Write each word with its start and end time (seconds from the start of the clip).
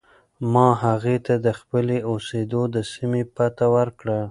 ما 0.53 0.67
هغې 0.85 1.17
ته 1.25 1.33
د 1.45 1.47
خپلې 1.59 1.97
اوسېدو 2.09 2.61
د 2.75 2.77
سیمې 2.93 3.23
پته 3.35 3.65
ورکړه. 3.75 4.19